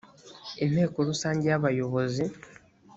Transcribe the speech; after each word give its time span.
i 0.63 0.65
nteko 0.71 0.97
rusange 1.09 1.45
yabayozi. 1.51 2.23